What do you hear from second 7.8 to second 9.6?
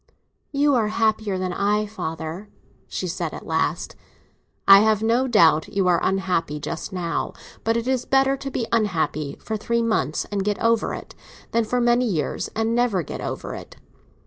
is better to be unhappy for